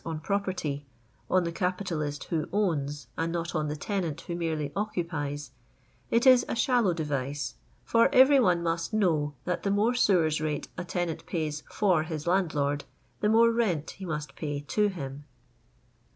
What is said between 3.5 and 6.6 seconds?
on the tenant who merely occupies— ^it is a